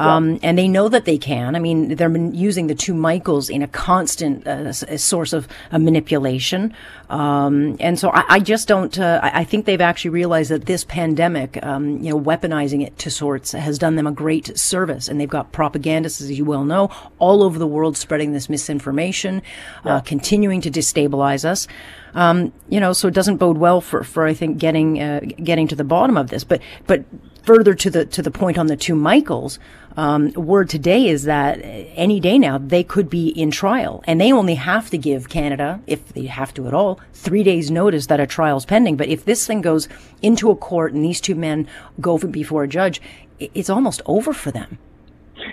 [0.00, 1.56] Um, and they know that they can.
[1.56, 6.74] I mean, they're using the two Michaels in a constant uh, source of uh, manipulation.
[7.08, 10.66] Um, and so I, I just don't, uh, I, I, think they've actually realized that
[10.66, 15.08] this pandemic, um, you know, weaponizing it to sorts has done them a great service.
[15.08, 19.42] And they've got propagandists, as you well know, all over the world spreading this misinformation,
[19.84, 20.00] uh, yeah.
[20.00, 21.66] continuing to destabilize us.
[22.14, 25.68] Um, you know, so it doesn't bode well for, for I think getting uh, getting
[25.68, 26.44] to the bottom of this.
[26.44, 27.04] But but
[27.44, 29.58] further to the to the point on the two Michaels,
[29.96, 34.32] um, word today is that any day now they could be in trial, and they
[34.32, 38.20] only have to give Canada, if they have to at all, three days' notice that
[38.20, 38.96] a trial's pending.
[38.96, 39.88] But if this thing goes
[40.22, 41.66] into a court and these two men
[42.00, 43.00] go before a judge,
[43.38, 44.78] it's almost over for them.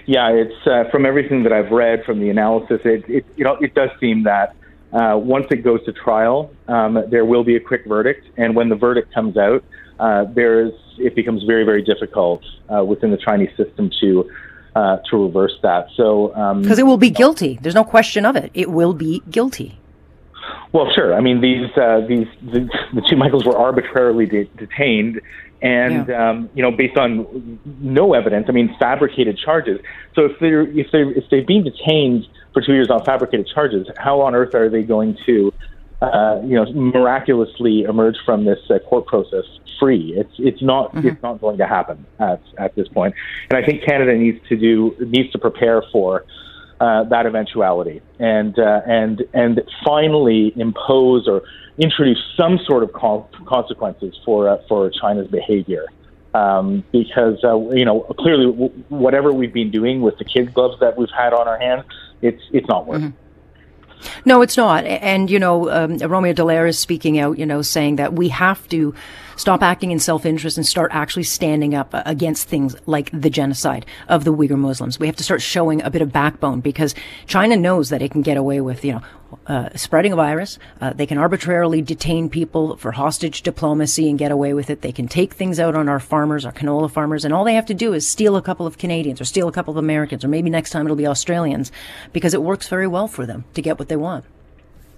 [0.05, 2.81] Yeah, it's uh, from everything that I've read from the analysis.
[2.85, 4.55] It, it you know it does seem that
[4.93, 8.69] uh, once it goes to trial, um, there will be a quick verdict, and when
[8.69, 9.63] the verdict comes out,
[9.99, 14.29] uh, there's it becomes very very difficult uh, within the Chinese system to
[14.75, 15.87] uh, to reverse that.
[15.95, 18.51] So because um, it will be guilty, there's no question of it.
[18.53, 19.79] It will be guilty.
[20.71, 21.15] Well, sure.
[21.15, 25.21] I mean, these uh, these the, the, two Michaels were arbitrarily de- detained,
[25.61, 26.29] and yeah.
[26.29, 28.45] um, you know, based on no evidence.
[28.49, 29.79] I mean, fabricated charges.
[30.13, 33.87] So if they're if they if they've been detained for two years on fabricated charges,
[33.97, 35.53] how on earth are they going to
[36.01, 39.45] uh, you know, miraculously emerge from this uh, court process
[39.79, 40.13] free.
[40.15, 41.07] It's it's not mm-hmm.
[41.07, 43.15] it's not going to happen at at this point.
[43.49, 46.25] And I think Canada needs to do needs to prepare for
[46.79, 51.43] uh, that eventuality and uh, and and finally impose or
[51.77, 55.85] introduce some sort of consequences for uh, for China's behavior.
[56.33, 60.79] Um, because uh, you know clearly w- whatever we've been doing with the kid gloves
[60.81, 61.85] that we've had on our hands,
[62.21, 63.13] it's it's not working.
[63.13, 63.27] Mm-hmm.
[64.25, 64.85] No, it's not.
[64.85, 68.67] And, you know, um, Romeo Dallaire is speaking out, you know, saying that we have
[68.69, 68.93] to
[69.37, 74.25] stop acting in self-interest and start actually standing up against things like the genocide of
[74.25, 74.99] the Uyghur Muslims.
[74.99, 76.93] We have to start showing a bit of backbone because
[77.25, 79.01] China knows that it can get away with, you know,
[79.45, 80.57] uh, spreading a virus.
[80.81, 84.81] Uh, they can arbitrarily detain people for hostage diplomacy and get away with it.
[84.81, 87.65] They can take things out on our farmers, our canola farmers, and all they have
[87.67, 90.29] to do is steal a couple of Canadians or steal a couple of Americans, or
[90.29, 91.71] maybe next time it'll be Australians,
[92.13, 94.25] because it works very well for them to get what they want.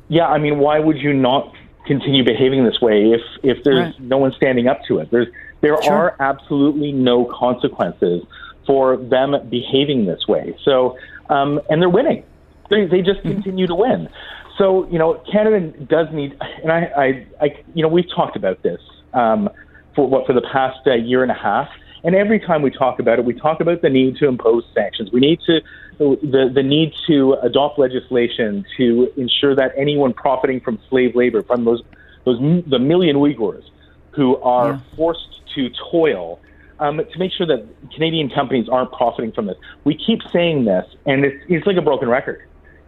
[0.08, 1.54] Yeah, I mean, why would you not
[1.86, 4.00] continue behaving this way if if there's right.
[4.00, 5.10] no one standing up to it?
[5.12, 5.28] There's
[5.62, 5.94] there sure.
[5.94, 8.24] are absolutely no consequences
[8.66, 10.56] for them behaving this way.
[10.64, 10.98] So,
[11.30, 12.24] um, and they're winning.
[12.70, 13.32] They, they just mm-hmm.
[13.32, 14.10] continue to win.
[14.58, 18.62] So, you know, Canada does need, and I, I, I you know, we've talked about
[18.62, 18.80] this
[19.14, 19.50] um,
[19.96, 21.70] for what for the past uh, year and a half.
[22.04, 25.12] And every time we talk about it, we talk about the need to impose sanctions.
[25.12, 25.62] We need to
[25.98, 31.66] the the need to adopt legislation to ensure that anyone profiting from slave labor, from
[31.66, 31.82] those
[32.26, 33.64] those the million Uyghurs
[34.12, 34.80] who are yeah.
[34.96, 36.40] forced to toil,
[36.80, 39.58] um, to make sure that Canadian companies aren't profiting from this.
[39.84, 42.48] We keep saying this, and it's it's like a broken record.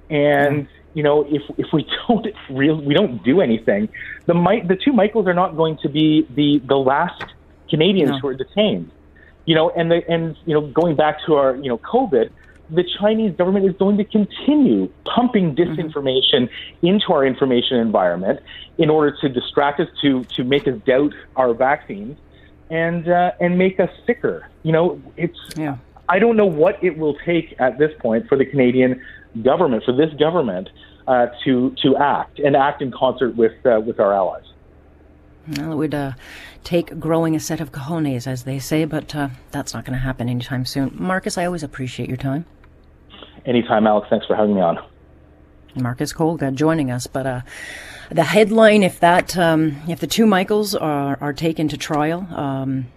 [0.10, 3.90] And you know, if if we don't real we don't do anything,
[4.26, 4.34] the
[4.68, 7.26] the two Michaels are not going to be the the last
[7.70, 8.20] Canadians no.
[8.20, 8.92] who are detained.
[9.46, 12.30] You know, and the and you know, going back to our you know COVID,
[12.70, 16.88] the Chinese government is going to continue pumping disinformation mm-hmm.
[16.88, 18.40] into our information environment
[18.78, 22.18] in order to distract us, to to make us doubt our vaccines,
[22.70, 24.48] and uh, and make us sicker.
[24.64, 25.38] You know, it's.
[25.56, 25.78] Yeah.
[26.10, 29.02] I don't know what it will take at this point for the Canadian
[29.44, 30.70] government, for this government,
[31.08, 34.44] uh, to to act and act in concert with uh, with our allies.
[35.58, 36.14] Well, uh,
[36.64, 40.04] take growing a set of cojones, as they say, but uh, that's not going to
[40.04, 40.92] happen anytime soon.
[40.94, 42.46] Marcus, I always appreciate your time.
[43.46, 44.08] Anytime, Alex.
[44.10, 44.80] Thanks for having me on.
[45.76, 47.42] Marcus Kolga joining us, but uh,
[48.10, 52.88] the headline: if that um, if the two Michaels are are taken to trial, um,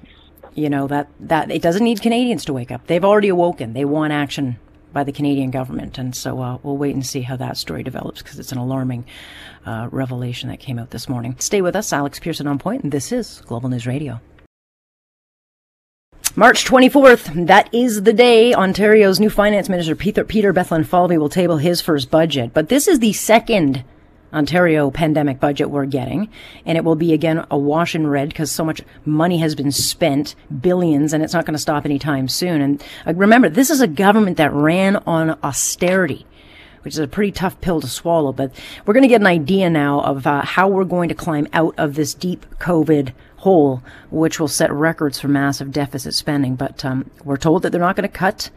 [0.54, 2.86] you know that that it doesn't need Canadians to wake up.
[2.86, 3.72] They've already awoken.
[3.72, 4.58] They want action
[4.94, 5.98] by the Canadian government.
[5.98, 9.04] And so uh, we'll wait and see how that story develops because it's an alarming
[9.66, 11.36] uh, revelation that came out this morning.
[11.38, 14.20] Stay with us, Alex Pearson on point, and this is Global News Radio.
[16.36, 21.58] March 24th, that is the day Ontario's new finance minister, Peter, Peter Bethlenfalvy, will table
[21.58, 22.52] his first budget.
[22.52, 23.84] But this is the second
[24.34, 26.28] Ontario pandemic budget we're getting.
[26.66, 29.72] And it will be again a wash in red because so much money has been
[29.72, 32.60] spent, billions, and it's not going to stop anytime soon.
[32.60, 36.26] And uh, remember, this is a government that ran on austerity
[36.82, 38.30] which is a pretty tough pill to swallow.
[38.30, 38.52] But
[38.84, 41.74] we're going to get an idea now of uh, how we're going to climb out
[41.78, 46.56] of this deep COVID hole, which will set records for massive deficit spending.
[46.56, 48.50] But um, we're told that they're not going to cut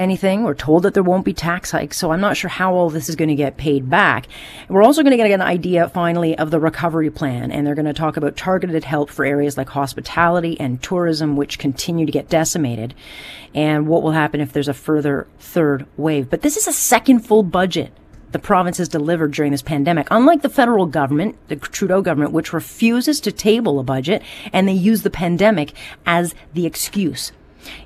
[0.00, 0.42] anything.
[0.42, 3.08] We're told that there won't be tax hikes, so I'm not sure how all this
[3.08, 4.26] is going to get paid back.
[4.68, 7.84] We're also going to get an idea finally of the recovery plan, and they're going
[7.84, 12.28] to talk about targeted help for areas like hospitality and tourism, which continue to get
[12.28, 12.94] decimated,
[13.54, 16.30] and what will happen if there's a further third wave.
[16.30, 17.92] But this is a second full budget
[18.32, 20.06] the province has delivered during this pandemic.
[20.10, 24.72] Unlike the federal government, the Trudeau government, which refuses to table a budget and they
[24.72, 25.72] use the pandemic
[26.06, 27.32] as the excuse.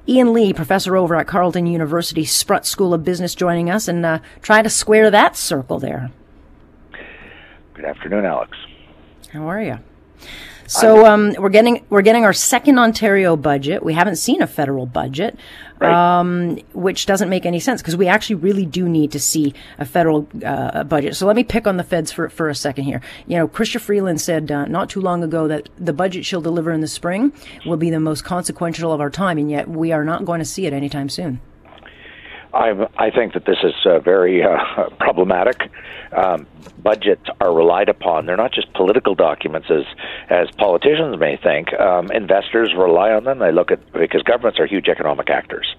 [0.08, 4.18] Ian Lee, professor over at Carleton University Sprott School of Business, joining us and uh,
[4.42, 6.10] try to square that circle there.
[7.74, 8.56] Good afternoon, Alex.
[9.32, 9.78] How are you?
[10.66, 13.82] So um, we're getting we're getting our second Ontario budget.
[13.82, 15.38] We haven't seen a federal budget,
[15.78, 16.20] right.
[16.20, 19.84] um, which doesn't make any sense because we actually really do need to see a
[19.84, 21.16] federal uh, budget.
[21.16, 23.00] So let me pick on the feds for for a second here.
[23.26, 26.72] You know, Chrystia Freeland said uh, not too long ago that the budget she'll deliver
[26.72, 27.32] in the spring
[27.66, 30.46] will be the most consequential of our time, and yet we are not going to
[30.46, 31.40] see it anytime soon.
[32.54, 35.70] I, I think that this is uh, very uh, problematic.
[36.12, 36.46] Um,
[36.82, 38.26] budgets are relied upon.
[38.26, 39.84] They're not just political documents, as
[40.30, 41.72] as politicians may think.
[41.74, 43.40] Um, investors rely on them.
[43.40, 45.74] They look at because governments are huge economic actors.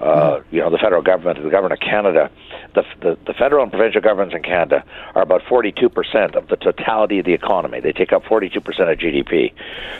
[0.00, 0.04] Uh,
[0.38, 0.54] mm-hmm.
[0.54, 2.30] You know, the federal government, the government of Canada,
[2.74, 4.84] the, the the federal and provincial governments in Canada
[5.14, 7.80] are about 42 percent of the totality of the economy.
[7.80, 9.52] They take up 42 percent of GDP.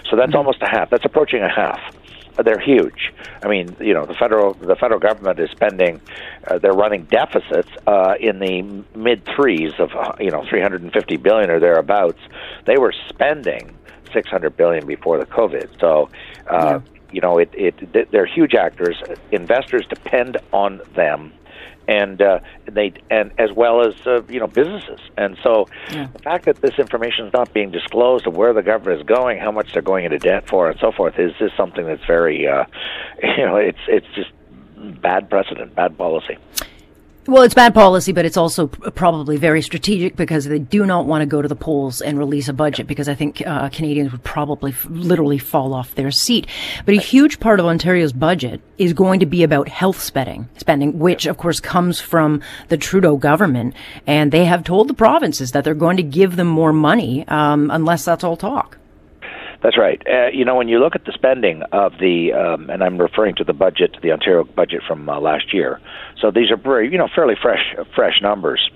[0.08, 0.36] So that's mm-hmm.
[0.36, 0.88] almost a half.
[0.88, 1.80] That's approaching a half
[2.42, 3.12] they're huge.
[3.42, 6.00] I mean, you know, the federal the federal government is spending,
[6.46, 11.60] uh, they're running deficits uh, in the mid threes of you know 350 billion or
[11.60, 12.20] thereabouts.
[12.64, 13.76] They were spending
[14.12, 15.80] 600 billion before the COVID.
[15.80, 16.08] So,
[16.48, 16.80] uh, yeah.
[17.12, 18.96] you know, it, it they're huge actors.
[19.30, 21.32] Investors depend on them
[21.88, 25.00] and uh, they and as well as uh, you know businesses.
[25.16, 26.08] And so yeah.
[26.12, 29.38] the fact that this information is not being disclosed of where the government is going,
[29.38, 32.46] how much they're going into debt for, and so forth, is just something that's very
[32.46, 32.64] uh,
[33.22, 34.30] you know it's it's just
[35.00, 36.38] bad precedent, bad policy.
[37.26, 41.22] Well, it's bad policy, but it's also probably very strategic because they do not want
[41.22, 44.22] to go to the polls and release a budget because I think uh, Canadians would
[44.24, 46.46] probably f- literally fall off their seat.
[46.84, 50.98] But a huge part of Ontario's budget is going to be about health spending, spending,
[50.98, 53.74] which of course comes from the Trudeau government,
[54.06, 57.70] and they have told the provinces that they're going to give them more money um,
[57.70, 58.76] unless that's all talk.
[59.64, 60.00] That's right.
[60.06, 63.34] Uh, you know, when you look at the spending of the, um, and I'm referring
[63.36, 65.80] to the budget, the Ontario budget from uh, last year.
[66.20, 68.70] So these are very, you know, fairly fresh, fresh numbers.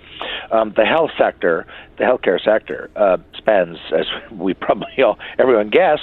[0.51, 1.67] Um, the health sector,
[1.99, 5.99] the healthcare sector, uh, spends, as we probably all, everyone guess,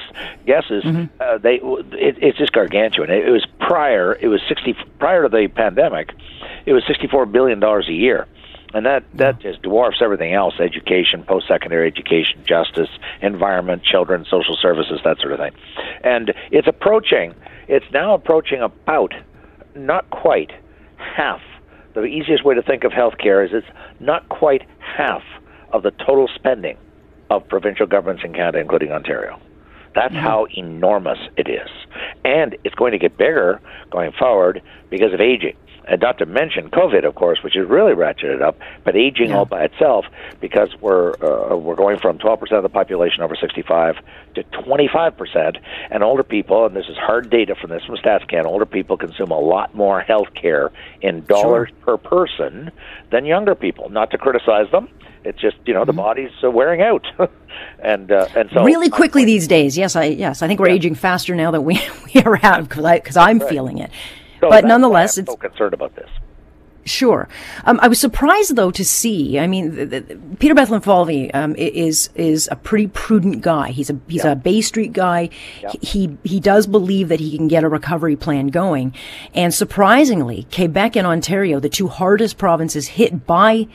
[0.46, 1.06] guesses, mm-hmm.
[1.20, 1.56] uh, they,
[1.98, 3.10] it, it's just gargantuan.
[3.10, 6.12] It, it was prior, it was 60 prior to the pandemic,
[6.68, 8.28] it was 64 billion dollars a year
[8.76, 12.90] and that that just dwarfs everything else: education, post-secondary education, justice,
[13.22, 15.54] environment, children, social services, that sort of thing.
[16.04, 17.34] And it's approaching.
[17.70, 19.14] It's now approaching about,
[19.76, 20.52] not quite,
[20.98, 21.42] half.
[21.94, 23.68] The easiest way to think of healthcare is it's
[24.02, 25.24] not quite half
[25.72, 26.78] of the total spending
[27.30, 29.40] of provincial governments in Canada, including Ontario.
[29.96, 30.22] That's mm-hmm.
[30.22, 31.70] how enormous it is.
[32.26, 35.56] And it's going to get bigger going forward because of aging
[35.88, 39.38] and not to mention COVID, of course, which has really ratcheted up, but aging yeah.
[39.38, 40.06] all by itself
[40.40, 43.98] because we're uh, we're going from 12% of the population over 65
[44.36, 45.58] to 25%,
[45.92, 49.32] and older people, and this is hard data from this from StatsCan, older people consume
[49.32, 50.72] a lot more health care
[51.02, 51.98] in dollars sure.
[51.98, 52.72] per person
[53.12, 53.90] than younger people.
[53.90, 54.90] Not to criticize them,
[55.26, 55.88] it's just you know mm-hmm.
[55.88, 57.06] the body's uh, wearing out,
[57.80, 59.78] and uh, and so really quickly uh, these days.
[59.78, 60.76] Yes, I yes I think we're yeah.
[60.76, 61.82] aging faster now that we
[62.14, 63.50] we are out because I'm right.
[63.50, 63.92] feeling it.
[64.40, 66.10] So but nonetheless, I'm so concerned about this.
[66.86, 67.28] Sure.
[67.66, 69.40] Um, I was surprised though to see.
[69.40, 73.72] I mean, the, the, Peter Bethlenfalvy um, is is a pretty prudent guy.
[73.72, 74.34] He's a he's yeah.
[74.34, 75.30] a Bay Street guy.
[75.64, 75.72] Yeah.
[75.82, 78.94] He he does believe that he can get a recovery plan going.
[79.34, 83.68] And surprisingly, Quebec and Ontario, the two hardest provinces hit by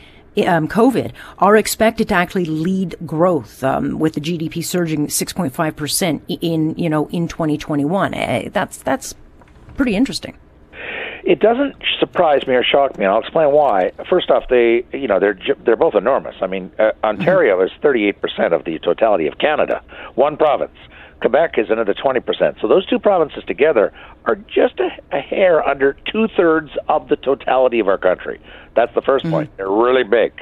[0.46, 6.22] um, COVID are expected to actually lead growth um, with the GDP surging 6.5 percent
[6.28, 8.14] in you know in 2021.
[8.14, 9.16] Uh, that's that's
[9.74, 10.38] pretty interesting
[11.24, 13.92] it doesn't surprise me or shock me, and I'll explain why.
[14.08, 16.36] First off, they you know they're they're both enormous.
[16.40, 17.74] I mean, uh, Ontario mm-hmm.
[17.74, 19.82] is 38 percent of the totality of Canada,
[20.14, 20.76] one province.
[21.20, 22.56] Quebec is another 20 percent.
[22.60, 23.92] So those two provinces together
[24.24, 28.40] are just a, a hair under two thirds of the totality of our country.
[28.74, 29.30] That's the 1st mm-hmm.
[29.30, 29.56] point.
[29.56, 30.32] They're really big.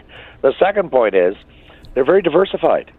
[0.42, 1.34] The second point is
[1.94, 2.92] they're very diversified.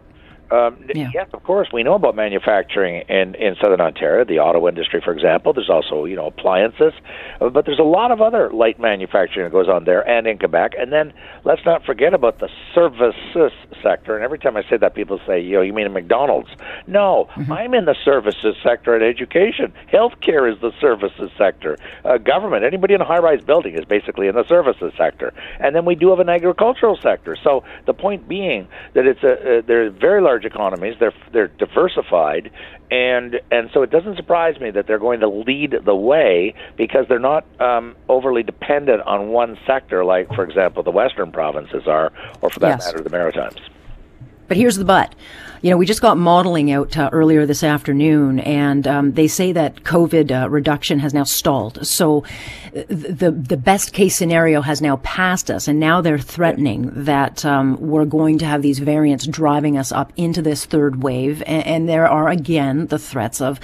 [0.51, 1.09] Um, yeah.
[1.13, 5.13] Yes, of course, we know about manufacturing in in southern Ontario, the auto industry, for
[5.13, 5.53] example.
[5.53, 6.93] There's also you know appliances,
[7.39, 10.39] uh, but there's a lot of other light manufacturing that goes on there, and in
[10.39, 10.73] Quebec.
[10.77, 13.51] And then let's not forget about the services
[13.83, 14.15] sector.
[14.15, 16.49] And every time I say that, people say, you know, you mean a McDonald's?
[16.87, 17.51] No, mm-hmm.
[17.51, 19.73] I'm in the services sector and education.
[19.91, 21.77] Healthcare is the services sector.
[22.03, 25.33] Uh, government, anybody in a high-rise building is basically in the services sector.
[25.59, 27.35] And then we do have an agricultural sector.
[27.43, 30.95] So the point being that it's a uh, they're very large economies.
[30.99, 32.51] They're they're diversified,
[32.91, 37.05] and and so it doesn't surprise me that they're going to lead the way because
[37.07, 42.11] they're not um, overly dependent on one sector, like for example the Western provinces are,
[42.41, 42.85] or for that yes.
[42.85, 43.59] matter the Maritimes.
[44.47, 45.13] But here's the but.
[45.61, 49.51] You know, we just got modeling out uh, earlier this afternoon, and um, they say
[49.51, 51.85] that COVID uh, reduction has now stalled.
[51.85, 52.23] So,
[52.73, 57.43] uh, the the best case scenario has now passed us, and now they're threatening that
[57.43, 61.65] um, we're going to have these variants driving us up into this third wave, and,
[61.67, 63.59] and there are again the threats of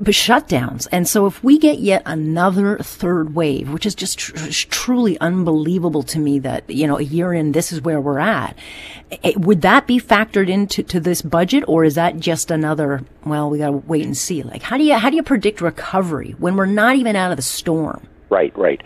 [0.00, 0.88] shutdowns.
[0.90, 6.02] And so if we get yet another third wave, which is just tr- truly unbelievable
[6.04, 8.56] to me that, you know, a year in, this is where we're at.
[9.22, 13.50] It, would that be factored into to this budget or is that just another, well,
[13.50, 14.42] we got to wait and see?
[14.42, 17.36] Like, how do you, how do you predict recovery when we're not even out of
[17.36, 18.06] the storm?
[18.30, 18.82] Right, right.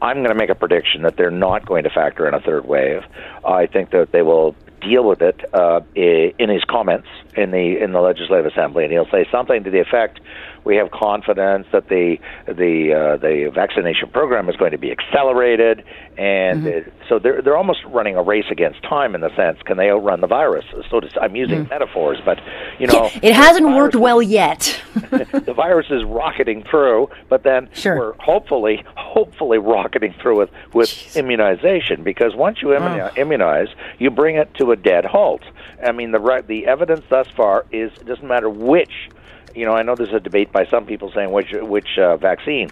[0.00, 2.64] I'm going to make a prediction that they're not going to factor in a third
[2.64, 3.02] wave.
[3.44, 4.54] I think that they will
[4.88, 9.10] deal with it uh, in his comments in the in the legislative assembly, and he'll
[9.10, 10.20] say something to the effect
[10.64, 15.84] we have confidence that the the uh, the vaccination program is going to be accelerated,
[16.16, 16.90] and mm-hmm.
[17.08, 20.20] so they're they're almost running a race against time in the sense can they outrun
[20.20, 20.64] the virus?
[20.90, 21.68] So to, I'm using mm-hmm.
[21.68, 22.40] metaphors, but
[22.78, 24.80] you know it hasn't worked well yet.
[24.94, 27.96] the virus is rocketing through, but then sure.
[27.96, 31.16] we're hopefully hopefully rocketing through with with Jeez.
[31.16, 33.20] immunization because once you immuni- oh.
[33.20, 35.42] immunize, you bring it to a dead halt.
[35.84, 39.10] I mean the the evidence thus far is it doesn't matter which
[39.54, 42.70] you know, I know there's a debate by some people saying which which uh, vaccine.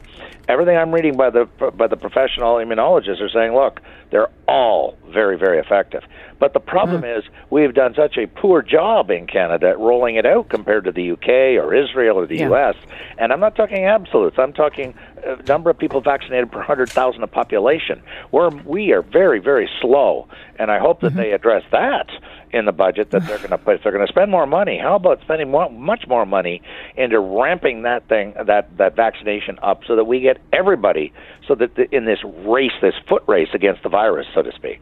[0.49, 1.45] Everything I'm reading by the
[1.77, 3.81] by the professional immunologists are saying, look,
[4.11, 6.03] they're all very very effective.
[6.39, 7.21] But the problem mm-hmm.
[7.21, 10.93] is we've done such a poor job in Canada at rolling it out compared to
[10.93, 11.29] the UK
[11.63, 12.51] or Israel or the yeah.
[12.51, 12.75] US.
[13.17, 14.39] And I'm not talking absolutes.
[14.39, 18.03] I'm talking a uh, number of people vaccinated per 100,000 of population.
[18.33, 20.27] We're we are very very slow,
[20.59, 21.19] and I hope that mm-hmm.
[21.19, 22.11] they address that
[22.53, 23.77] in the budget that they're going to put.
[23.77, 26.63] If they're going to spend more money, how about spending more, much more money
[26.97, 31.13] into ramping that thing, that that vaccination up, so that we get everybody,
[31.47, 34.81] so that the, in this race, this foot race against the virus, so to speak.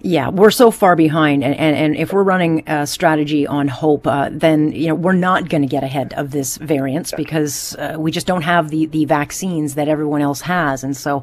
[0.00, 4.06] Yeah, we're so far behind, and, and, and if we're running a strategy on hope,
[4.06, 7.96] uh, then you know we're not going to get ahead of this variance because uh,
[7.98, 11.22] we just don't have the the vaccines that everyone else has, and so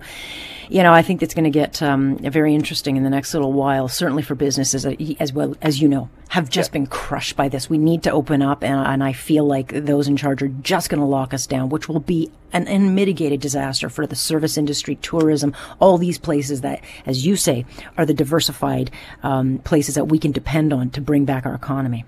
[0.72, 3.52] you know, I think it's going to get um, very interesting in the next little
[3.52, 6.74] while, certainly for businesses uh, as well as you know have just yeah.
[6.74, 7.70] been crushed by this.
[7.70, 10.90] We need to open up, and, and I feel like those in charge are just
[10.90, 14.96] going to lock us down, which will be an unmitigated disaster for the service industry,
[14.98, 17.66] tourism, all these places that, as you say,
[17.98, 18.92] are the diversified
[19.24, 22.06] um, places that we can depend on to bring back our economy.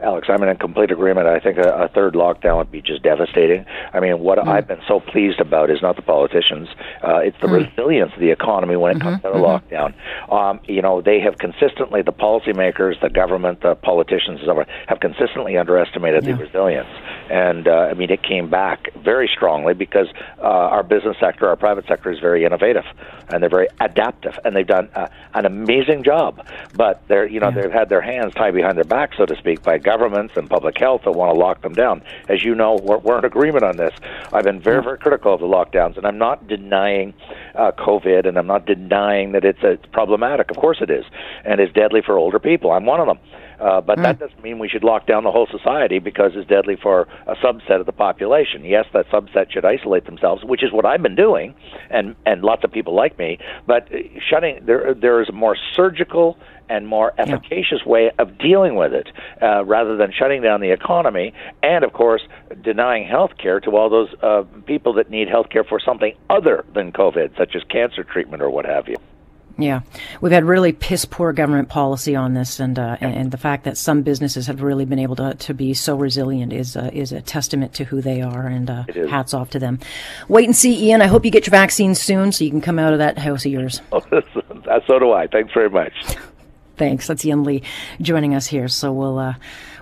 [0.00, 1.26] Alex, I'm in complete agreement.
[1.26, 3.64] I think a, a third lockdown would be just devastating.
[3.92, 4.46] I mean, what mm.
[4.46, 6.68] I've been so pleased about is not the politicians;
[7.02, 7.66] uh, it's the mm.
[7.66, 9.08] resilience of the economy when it mm-hmm.
[9.08, 9.74] comes to the mm-hmm.
[9.74, 10.32] lockdown.
[10.32, 14.40] Um, you know, they have consistently, the policymakers, the government, the politicians,
[14.86, 16.36] have consistently underestimated yeah.
[16.36, 16.90] the resilience.
[17.30, 20.08] And uh, I mean, it came back very strongly because
[20.38, 22.84] uh, our business sector, our private sector, is very innovative
[23.30, 26.46] and they're very adaptive, and they've done uh, an amazing job.
[26.74, 27.62] But they're, you know, yeah.
[27.62, 30.78] they've had their hands tied behind their back, so to speak, by governments and public
[30.78, 32.02] health that want to lock them down.
[32.28, 33.92] As you know, we're, we're in agreement on this.
[34.32, 37.14] I've been very, very critical of the lockdowns, and I'm not denying
[37.58, 40.50] uh, COVID, and I'm not denying that it's, uh, it's problematic.
[40.50, 41.04] Of course, it is,
[41.44, 42.70] and it's deadly for older people.
[42.70, 43.18] I'm one of them.
[43.60, 44.04] Uh, but mm.
[44.04, 47.34] that doesn't mean we should lock down the whole society because it's deadly for a
[47.36, 48.64] subset of the population.
[48.64, 51.54] Yes, that subset should isolate themselves, which is what I've been doing,
[51.90, 53.38] and and lots of people like me.
[53.66, 53.98] But uh,
[54.30, 56.38] shutting there there is a more surgical
[56.68, 57.92] and more efficacious yeah.
[57.92, 59.08] way of dealing with it
[59.42, 62.22] uh, rather than shutting down the economy and, of course,
[62.62, 66.64] denying health care to all those uh, people that need health care for something other
[66.74, 68.96] than COVID, such as cancer treatment or what have you.
[69.60, 69.80] Yeah,
[70.20, 73.64] we've had really piss poor government policy on this, and, uh, and, and the fact
[73.64, 77.10] that some businesses have really been able to, to be so resilient is uh, is
[77.10, 79.80] a testament to who they are, and uh, hats off to them.
[80.28, 81.02] Wait and see, Ian.
[81.02, 83.44] I hope you get your vaccine soon, so you can come out of that house
[83.44, 83.82] of yours.
[84.86, 85.26] So do I.
[85.26, 85.92] Thanks very much.
[86.78, 87.06] Thanks.
[87.06, 87.62] That's Ian Lee
[88.00, 88.68] joining us here.
[88.68, 89.34] So we'll uh,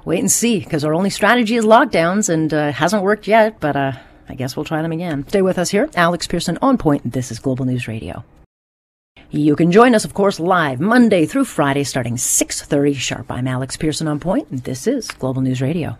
[0.04, 3.60] wait and see because our only strategy is lockdowns, and uh, hasn't worked yet.
[3.60, 3.92] But uh,
[4.28, 5.26] I guess we'll try them again.
[5.28, 7.12] Stay with us here, Alex Pearson on point.
[7.12, 8.24] This is Global News Radio.
[9.30, 13.30] You can join us, of course, live Monday through Friday starting 6.30 sharp.
[13.30, 15.98] I'm Alex Pearson on point, and this is Global News Radio.